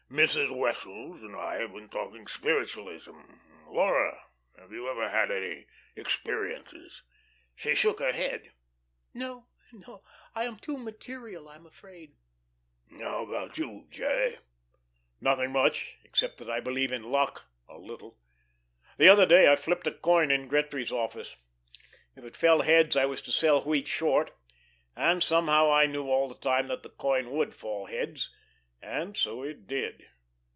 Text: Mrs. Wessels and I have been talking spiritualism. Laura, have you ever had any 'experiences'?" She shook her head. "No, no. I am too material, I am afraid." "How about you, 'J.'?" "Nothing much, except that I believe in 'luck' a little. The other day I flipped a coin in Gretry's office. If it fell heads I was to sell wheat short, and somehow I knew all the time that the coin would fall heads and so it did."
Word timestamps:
Mrs. 0.11 0.53
Wessels 0.53 1.23
and 1.23 1.37
I 1.37 1.55
have 1.61 1.71
been 1.71 1.87
talking 1.87 2.27
spiritualism. 2.27 3.15
Laura, 3.65 4.21
have 4.57 4.73
you 4.73 4.89
ever 4.89 5.07
had 5.07 5.31
any 5.31 5.67
'experiences'?" 5.95 7.03
She 7.55 7.73
shook 7.75 7.99
her 7.99 8.11
head. 8.11 8.51
"No, 9.13 9.45
no. 9.71 10.03
I 10.35 10.43
am 10.43 10.57
too 10.57 10.77
material, 10.77 11.47
I 11.47 11.55
am 11.55 11.65
afraid." 11.65 12.11
"How 12.99 13.23
about 13.23 13.57
you, 13.57 13.87
'J.'?" 13.89 14.39
"Nothing 15.21 15.53
much, 15.53 15.95
except 16.03 16.39
that 16.39 16.49
I 16.49 16.59
believe 16.59 16.91
in 16.91 17.03
'luck' 17.03 17.45
a 17.69 17.77
little. 17.77 18.19
The 18.97 19.07
other 19.07 19.25
day 19.25 19.49
I 19.49 19.55
flipped 19.55 19.87
a 19.87 19.93
coin 19.93 20.29
in 20.29 20.49
Gretry's 20.49 20.91
office. 20.91 21.37
If 22.17 22.25
it 22.25 22.35
fell 22.35 22.63
heads 22.63 22.97
I 22.97 23.05
was 23.05 23.21
to 23.21 23.31
sell 23.31 23.61
wheat 23.63 23.87
short, 23.87 24.31
and 24.93 25.23
somehow 25.23 25.71
I 25.71 25.85
knew 25.85 26.09
all 26.09 26.27
the 26.27 26.35
time 26.35 26.67
that 26.67 26.83
the 26.83 26.89
coin 26.89 27.31
would 27.31 27.53
fall 27.53 27.85
heads 27.85 28.29
and 28.83 29.15
so 29.15 29.43
it 29.43 29.67
did." 29.67 30.03